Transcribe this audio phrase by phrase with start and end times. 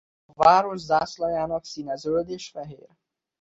[0.25, 2.87] A város zászlajának színei zöld és fehér.